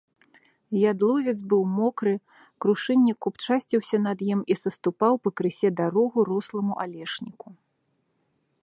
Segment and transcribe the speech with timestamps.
[0.91, 2.13] Ядловец быў мокры,
[2.65, 7.47] крушыннік купчасціўся над ім і саступаў пакрысе дарогу росламу алешніку.